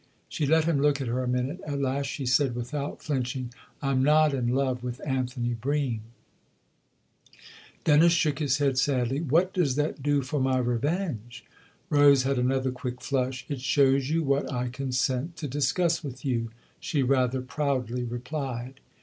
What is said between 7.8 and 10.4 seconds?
214 THE OTHER HOUSE Dennis shook his head sadly." What does that do for